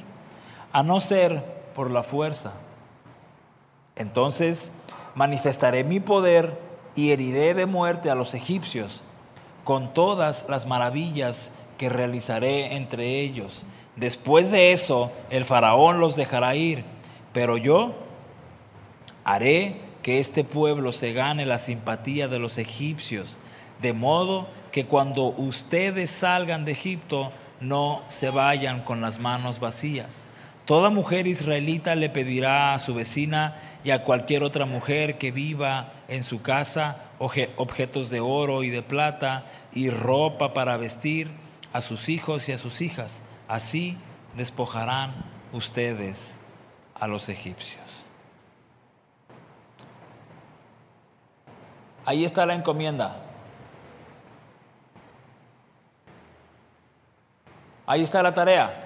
[0.71, 1.43] a no ser
[1.73, 2.53] por la fuerza
[3.97, 4.73] entonces
[5.15, 6.59] manifestaré mi poder
[6.95, 9.03] y heriré de muerte a los egipcios
[9.63, 13.65] con todas las maravillas que realizaré entre ellos.
[13.95, 16.85] Después de eso, el faraón los dejará ir,
[17.33, 17.93] pero yo
[19.23, 23.37] haré que este pueblo se gane la simpatía de los egipcios,
[23.81, 30.27] de modo que cuando ustedes salgan de Egipto no se vayan con las manos vacías.
[30.65, 35.91] Toda mujer israelita le pedirá a su vecina y a cualquier otra mujer que viva
[36.07, 41.29] en su casa objetos de oro y de plata y ropa para vestir
[41.73, 43.21] a sus hijos y a sus hijas.
[43.47, 43.97] Así
[44.35, 45.13] despojarán
[45.53, 46.39] ustedes
[46.95, 48.05] a los egipcios.
[52.05, 53.17] Ahí está la encomienda.
[57.85, 58.85] Ahí está la tarea.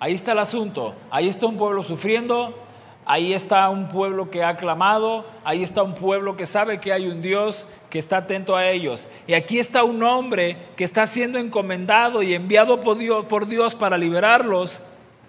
[0.00, 0.94] Ahí está el asunto.
[1.10, 2.63] Ahí está un pueblo sufriendo,
[3.06, 7.06] Ahí está un pueblo que ha clamado, ahí está un pueblo que sabe que hay
[7.06, 9.10] un Dios que está atento a ellos.
[9.26, 12.96] Y aquí está un hombre que está siendo encomendado y enviado por
[13.46, 14.84] Dios, para liberarlos.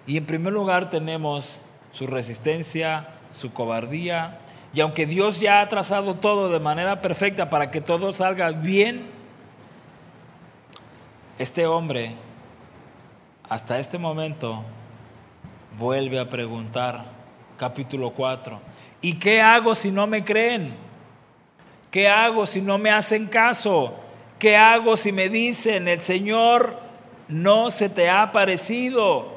[0.06, 1.60] Y en primer lugar tenemos
[1.92, 4.38] su resistencia, su cobardía.
[4.72, 9.06] Y aunque Dios ya ha trazado todo de manera perfecta para que todo salga bien,
[11.38, 12.16] este hombre
[13.48, 14.64] hasta este momento
[15.78, 17.15] vuelve a preguntar,
[17.56, 18.60] capítulo 4.
[19.00, 20.76] ¿Y qué hago si no me creen?
[21.90, 23.94] ¿Qué hago si no me hacen caso?
[24.38, 26.78] ¿Qué hago si me dicen, el Señor
[27.28, 29.36] no se te ha parecido?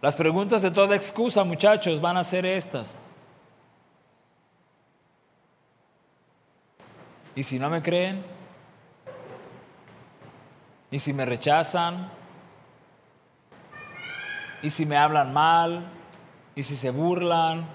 [0.00, 2.98] Las preguntas de toda excusa, muchachos, van a ser estas.
[7.34, 8.24] ¿Y si no me creen?
[10.90, 12.21] ¿Y si me rechazan?
[14.62, 15.84] ¿Y si me hablan mal?
[16.54, 17.66] ¿Y si se burlan?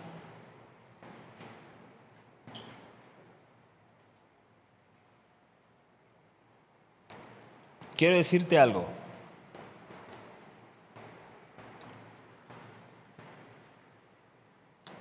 [7.98, 8.86] Quiero decirte algo.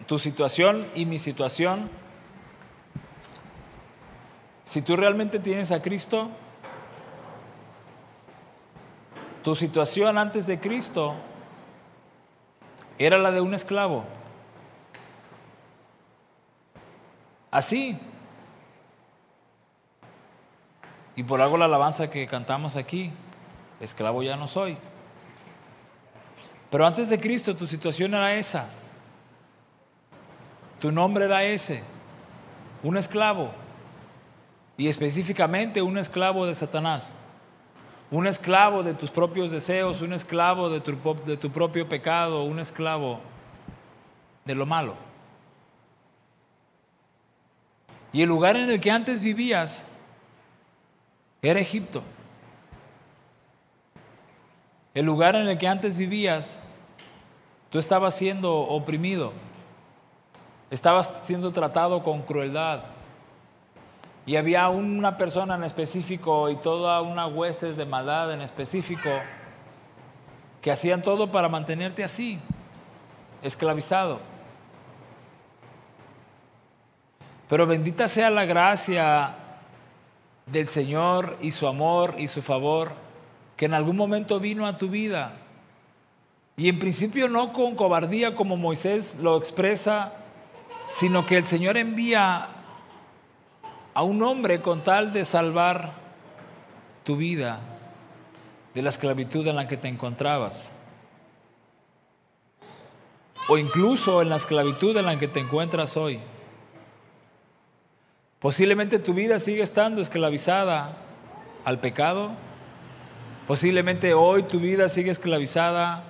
[0.08, 1.90] Tu situación y mi situación,
[4.64, 6.28] si tú realmente tienes a Cristo,
[9.44, 11.14] tu situación antes de Cristo
[12.98, 14.04] era la de un esclavo.
[17.50, 17.98] Así.
[21.14, 23.10] Y por algo la alabanza que cantamos aquí,
[23.80, 24.76] esclavo ya no soy.
[26.70, 28.68] Pero antes de Cristo tu situación era esa.
[30.80, 31.82] Tu nombre era ese,
[32.82, 33.50] un esclavo.
[34.76, 37.14] Y específicamente un esclavo de Satanás.
[38.10, 43.20] Un esclavo de tus propios deseos, un esclavo de tu, propio pecado, un esclavo
[44.44, 44.94] de lo malo.
[48.12, 49.88] Y el lugar en el que antes vivías
[51.42, 52.02] era Egipto.
[54.94, 56.62] El lugar en el que antes vivías,
[57.70, 59.32] tú estabas siendo oprimido,
[60.70, 62.95] estabas siendo tratado con crueldad.
[64.26, 69.08] Y había una persona en específico y toda una huestes de maldad en específico
[70.60, 72.40] que hacían todo para mantenerte así,
[73.40, 74.18] esclavizado.
[77.48, 79.36] Pero bendita sea la gracia
[80.46, 82.94] del Señor y su amor y su favor
[83.56, 85.36] que en algún momento vino a tu vida.
[86.56, 90.14] Y en principio no con cobardía como Moisés lo expresa,
[90.86, 92.48] sino que el Señor envía
[93.96, 95.94] a un hombre con tal de salvar
[97.02, 97.60] tu vida
[98.74, 100.74] de la esclavitud en la que te encontrabas.
[103.48, 106.18] O incluso en la esclavitud en la que te encuentras hoy.
[108.38, 110.98] Posiblemente tu vida sigue estando esclavizada
[111.64, 112.32] al pecado.
[113.46, 116.04] Posiblemente hoy tu vida sigue esclavizada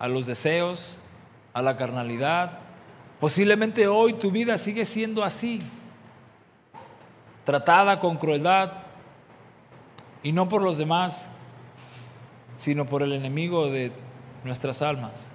[0.00, 0.98] a los deseos,
[1.52, 2.58] a la carnalidad.
[3.20, 5.60] Posiblemente hoy tu vida sigue siendo así,
[7.44, 8.72] tratada con crueldad
[10.22, 11.30] y no por los demás,
[12.56, 13.92] sino por el enemigo de
[14.44, 15.30] nuestras almas.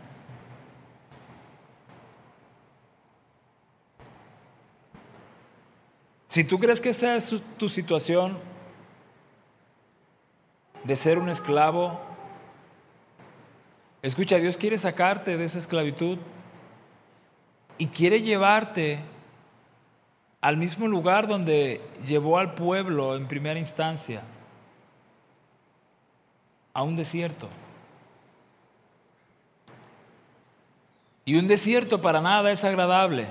[6.28, 8.38] Si tú crees que esa es tu situación
[10.84, 12.00] de ser un esclavo,
[14.02, 16.20] escucha, Dios quiere sacarte de esa esclavitud
[17.78, 19.00] y quiere llevarte
[20.42, 24.22] al mismo lugar donde llevó al pueblo en primera instancia,
[26.74, 27.50] a un desierto.
[31.26, 33.28] Y un desierto para nada es agradable.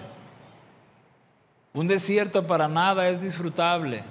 [1.72, 4.02] Un desierto para nada es disfrutable.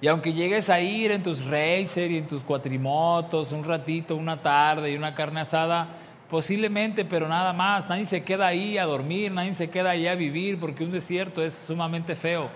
[0.00, 4.42] Y aunque llegues a ir en tus racer y en tus cuatrimotos un ratito, una
[4.42, 5.88] tarde y una carne asada,
[6.32, 7.90] posiblemente, pero nada más.
[7.90, 11.44] Nadie se queda ahí a dormir, nadie se queda ahí a vivir, porque un desierto
[11.44, 12.48] es sumamente feo.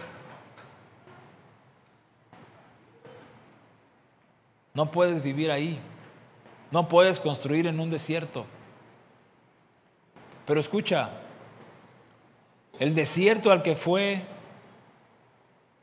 [4.73, 5.79] No puedes vivir ahí.
[6.71, 8.47] No puedes construir en un desierto.
[10.47, 11.11] Pero escucha,
[12.81, 14.23] el desierto al que fue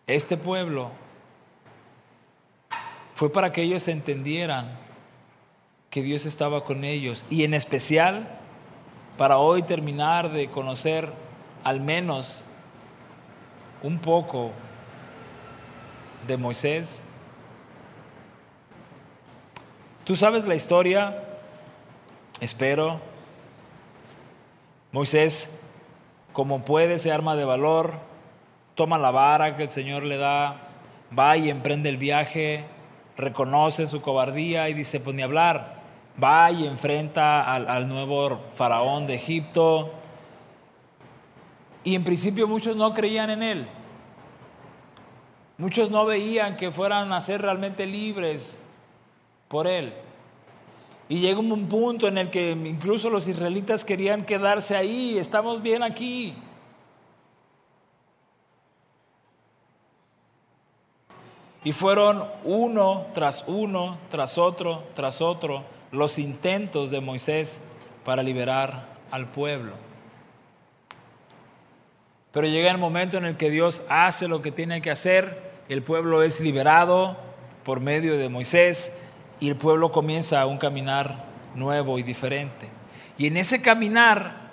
[0.08, 0.90] este pueblo
[3.14, 4.83] fue para que ellos entendieran
[5.94, 8.28] que Dios estaba con ellos y en especial
[9.16, 11.08] para hoy terminar de conocer
[11.64, 12.48] al menos
[13.84, 14.50] un poco
[16.26, 17.06] de Moisés.
[20.04, 21.26] Tú sabes la historia,
[22.42, 23.00] espero.
[24.92, 25.62] Moisés
[26.34, 28.00] como puede, se arma de valor,
[28.74, 30.70] toma la vara que el Señor le da,
[31.16, 32.66] va y emprende el viaje,
[33.16, 35.83] reconoce su cobardía y dice, pues ni hablar,
[36.22, 39.92] va y enfrenta al, nuevo faraón de Egipto.
[41.84, 43.68] Y en principio muchos no creían en él.
[45.58, 48.60] Muchos no veían que fueran a ser realmente libres
[49.48, 49.94] por él.
[51.10, 55.84] Y llega un punto en el que incluso los israelitas querían quedarse ahí, estamos bien
[55.84, 56.34] aquí.
[61.66, 67.62] Y fueron uno tras uno, tras otro, tras otro, los intentos de Moisés
[68.04, 69.74] para liberar al pueblo.
[72.32, 75.84] Pero llega el momento en el que Dios hace lo que tiene que hacer, el
[75.84, 77.16] pueblo es liberado
[77.64, 78.98] por medio de Moisés,
[79.40, 82.68] y el pueblo comienza un caminar nuevo y diferente.
[83.18, 84.50] Y en ese caminar,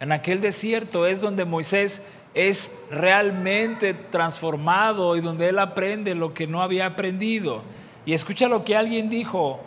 [0.00, 2.04] en aquel desierto, es donde Moisés
[2.34, 7.62] es realmente transformado y donde él aprende lo que no había aprendido.
[8.04, 9.60] Y escucha lo que alguien dijo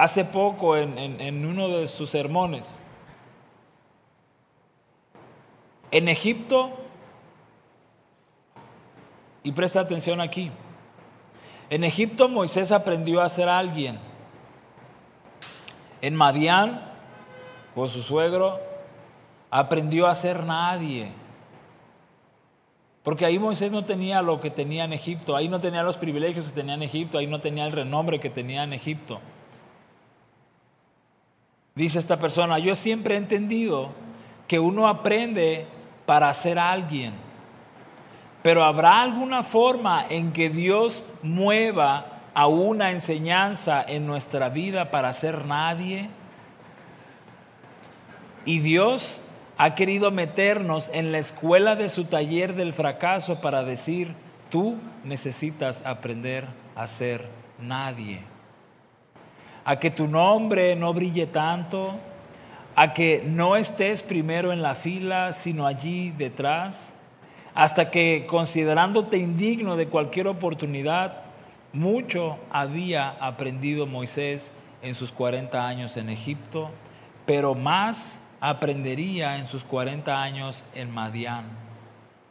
[0.00, 2.80] hace poco en, uno de sus sermones.
[5.90, 6.70] En Egipto,
[9.42, 10.50] y presta atención aquí,
[11.68, 13.98] en Egipto Moisés aprendió a ser alguien.
[16.00, 16.82] En Madián,
[17.74, 18.58] por su suegro,
[19.50, 21.12] aprendió a ser nadie.
[23.02, 26.46] Porque ahí Moisés no tenía lo que tenía en Egipto, ahí no tenía los privilegios
[26.46, 29.20] que tenía en Egipto, ahí no tenía el renombre que tenía en Egipto.
[31.74, 33.90] Dice esta persona, yo siempre he entendido
[34.48, 35.66] que uno aprende
[36.06, 37.14] para ser alguien,
[38.42, 45.12] pero habrá alguna forma en que Dios mueva a una enseñanza en nuestra vida para
[45.12, 46.08] ser nadie.
[48.44, 49.22] Y Dios
[49.58, 54.14] ha querido meternos en la escuela de su taller del fracaso para decir,
[54.48, 57.28] tú necesitas aprender a ser
[57.60, 58.22] nadie.
[59.64, 61.94] A que tu nombre no brille tanto,
[62.76, 66.94] a que no estés primero en la fila, sino allí detrás,
[67.54, 71.22] hasta que considerándote indigno de cualquier oportunidad,
[71.72, 74.52] mucho había aprendido Moisés
[74.82, 76.70] en sus 40 años en Egipto,
[77.26, 81.44] pero más aprendería en sus 40 años en Madián.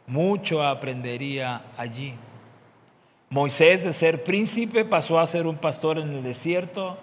[0.06, 2.14] Mucho aprendería allí.
[3.28, 6.98] Moisés de ser príncipe pasó a ser un pastor en el desierto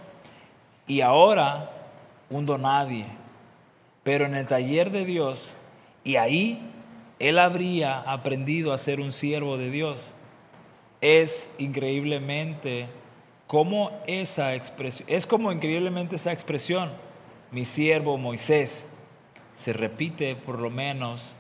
[0.88, 1.72] y ahora
[2.30, 3.06] un donadie.
[4.04, 5.56] Pero en el taller de Dios,
[6.04, 6.72] y ahí
[7.20, 10.14] él habría aprendido a ser un siervo de Dios.
[11.02, 12.88] Es increíblemente
[13.48, 16.90] como esa expresión, es como increíblemente esa expresión,
[17.52, 18.90] mi siervo Moisés
[19.54, 21.38] se repite por lo menos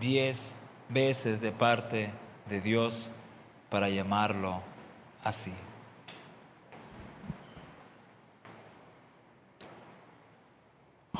[0.00, 0.54] diez
[0.88, 2.10] veces de parte
[2.48, 3.12] de Dios
[3.68, 4.60] para llamarlo
[5.24, 5.52] así.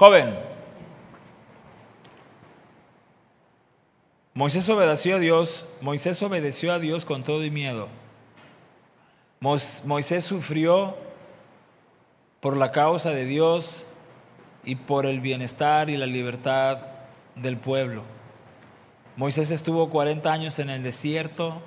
[0.03, 0.35] Joven,
[4.35, 7.87] Moisés obedeció a Dios, Moisés obedeció a Dios con todo y miedo.
[9.39, 10.97] Moisés sufrió
[12.41, 13.87] por la causa de Dios
[14.65, 16.79] y por el bienestar y la libertad
[17.37, 18.03] del pueblo.
[19.15, 21.63] Moisés estuvo 40 años en el desierto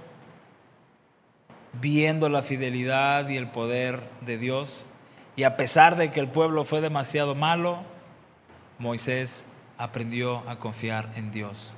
[1.80, 4.88] viendo la fidelidad y el poder de Dios.
[5.38, 7.95] Y a pesar de que el pueblo fue demasiado malo,
[8.80, 9.46] Moisés
[9.78, 11.76] aprendió a confiar en Dios.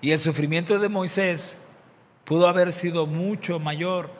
[0.00, 1.58] Y el sufrimiento de Moisés
[2.24, 4.10] pudo haber sido mucho mayor,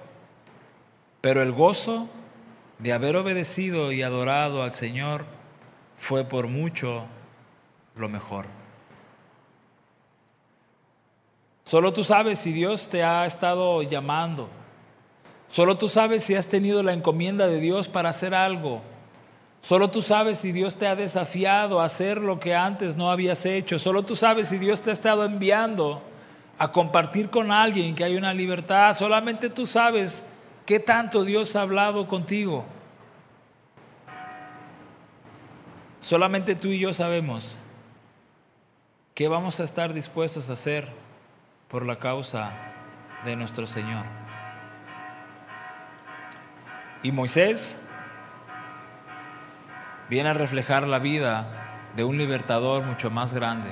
[1.20, 2.09] pero el gozo
[2.78, 5.24] de haber obedecido y adorado al Señor
[5.97, 7.05] fue por mucho
[7.97, 8.47] lo mejor.
[11.64, 14.51] Solo tú sabes si Dios te ha estado llamando.
[15.49, 18.82] Solo tú sabes si has tenido la encomienda de Dios para hacer algo.
[19.64, 23.46] Solo tú sabes si Dios te ha desafiado a hacer lo que antes no habías
[23.46, 23.78] hecho.
[23.78, 26.02] Solo tú sabes si Dios te ha estado enviando
[26.58, 28.92] a compartir con alguien que hay una libertad.
[28.92, 30.22] Solamente tú sabes
[30.66, 32.66] qué tanto Dios ha hablado contigo.
[36.02, 37.58] Solamente tú y yo sabemos
[39.14, 40.92] qué vamos a estar dispuestos a hacer
[41.68, 42.52] por la causa
[43.24, 44.04] de nuestro Señor.
[47.02, 47.78] Y Moisés
[50.09, 53.70] viene a reflejar la vida de un libertador mucho más grande,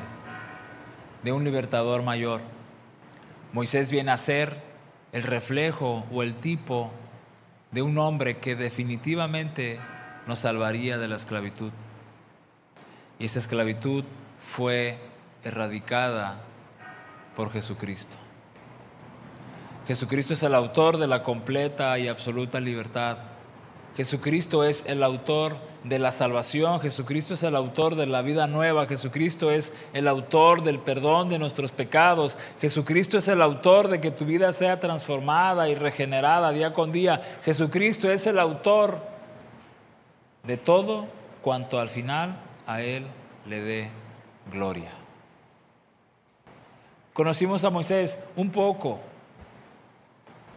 [1.23, 2.41] de un libertador mayor.
[3.53, 4.57] Moisés viene a ser
[5.13, 6.91] el reflejo o el tipo
[7.71, 9.79] de un hombre que definitivamente
[10.27, 11.73] nos salvaría de la esclavitud.
[13.19, 14.05] Y esa esclavitud
[14.41, 14.99] fue
[15.45, 16.41] erradicada
[17.37, 18.17] por Jesucristo.
[19.87, 23.19] Jesucristo es el autor de la completa y absoluta libertad.
[23.97, 28.87] Jesucristo es el autor de la salvación, Jesucristo es el autor de la vida nueva,
[28.87, 34.13] Jesucristo es el autor del perdón de nuestros pecados, Jesucristo es el autor de que
[34.13, 38.99] tu vida sea transformada y regenerada día con día, Jesucristo es el autor
[40.45, 41.07] de todo
[41.41, 43.07] cuanto al final a Él
[43.47, 43.91] le dé
[44.53, 44.91] gloria.
[47.13, 49.01] Conocimos a Moisés un poco,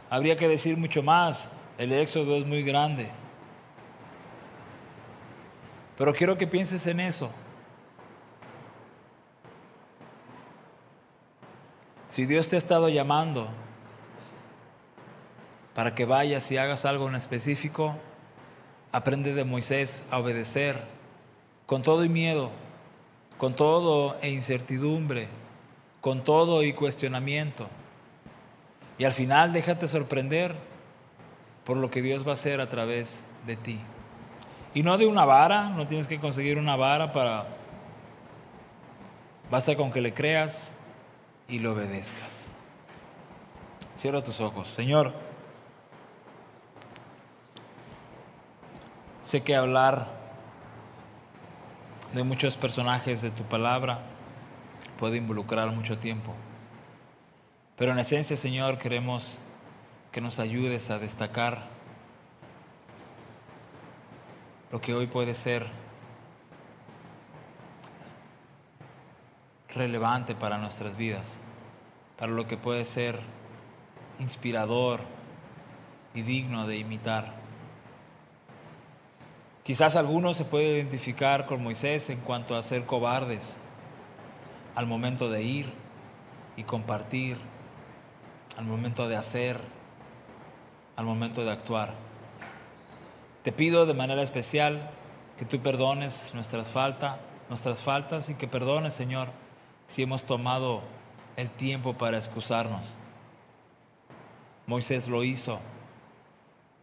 [0.10, 3.10] habría que decir mucho más, el éxodo es muy grande.
[5.98, 7.32] Pero quiero que pienses en eso.
[12.10, 13.50] Si Dios te ha estado llamando
[15.74, 17.96] para que vayas y hagas algo en específico,
[18.94, 20.82] aprende de Moisés a obedecer
[21.66, 22.52] con todo y miedo,
[23.38, 25.28] con todo e incertidumbre,
[26.00, 27.68] con todo y cuestionamiento.
[28.98, 30.56] Y al final déjate sorprender
[31.66, 33.82] por lo que Dios va a hacer a través de ti.
[34.76, 37.48] Y no de una vara, no tienes que conseguir una vara para...
[39.50, 40.76] Basta con que le creas
[41.48, 42.52] y le obedezcas.
[43.96, 44.68] Cierra tus ojos.
[44.68, 45.14] Señor,
[49.22, 50.10] sé que hablar
[52.14, 54.02] de muchos personajes de tu palabra
[55.00, 56.34] puede involucrar mucho tiempo.
[57.78, 59.42] Pero en esencia, Señor, queremos
[60.12, 61.75] que nos ayudes a destacar
[64.72, 65.66] lo que hoy puede ser
[69.70, 71.40] relevante para nuestras vidas,
[72.18, 73.20] para lo que puede ser
[74.20, 75.02] inspirador
[76.14, 77.36] y digno de imitar.
[79.64, 83.58] Quizás algunos se puede identificar con Moisés en cuanto a ser cobardes
[84.76, 85.74] al momento de ir
[86.56, 87.38] y compartir,
[88.58, 89.60] al momento de hacer,
[90.96, 91.94] al momento de actuar.
[93.46, 94.90] Te pido de manera especial
[95.38, 97.18] que tú perdones nuestras faltas,
[97.48, 99.28] nuestras faltas y que perdones, Señor,
[99.86, 100.82] si hemos tomado
[101.38, 102.96] el tiempo para excusarnos.
[104.66, 105.60] Moisés lo hizo,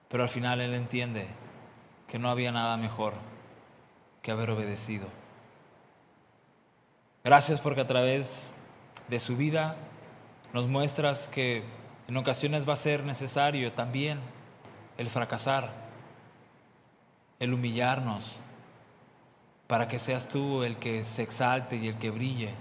[0.08, 1.26] pero al final él entiende
[2.06, 3.14] que no había nada mejor
[4.22, 5.08] que haber obedecido.
[7.24, 8.54] Gracias porque a través
[9.08, 9.74] de su vida
[10.52, 11.64] nos muestras que
[12.06, 14.20] en ocasiones va a ser necesario también
[14.96, 15.81] el fracasar,
[17.42, 18.38] el humillarnos,
[19.66, 22.54] para que seas tú el que se exalte y el que brille,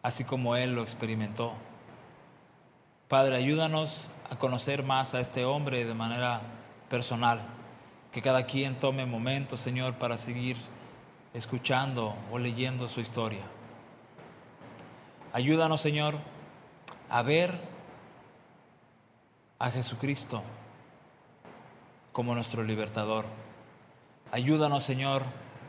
[0.00, 1.54] así como Él lo experimentó.
[3.08, 6.40] Padre, ayúdanos a conocer más a este hombre de manera
[6.88, 7.40] personal,
[8.12, 10.56] que cada quien tome momentos, Señor, para seguir
[11.32, 13.42] escuchando o leyendo su historia.
[15.32, 16.18] Ayúdanos, Señor,
[17.10, 17.58] a ver
[19.58, 20.44] a Jesucristo
[22.12, 23.42] como nuestro libertador.
[24.34, 25.22] Ayúdanos, Señor,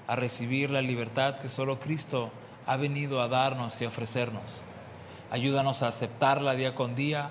[0.08, 2.32] a recibir la libertad que solo Cristo
[2.66, 4.64] ha venido a darnos y a ofrecernos.
[5.30, 7.30] Ayúdanos a aceptarla día con día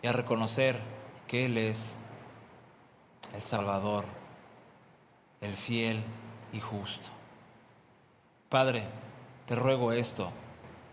[0.00, 0.80] y a reconocer
[1.28, 1.98] que Él es
[3.34, 4.06] el Salvador,
[5.42, 6.02] el fiel
[6.50, 7.10] y justo.
[8.48, 8.84] Padre,
[9.44, 10.30] te ruego esto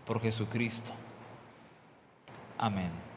[0.04, 0.92] por Jesucristo.
[2.58, 3.07] Amén.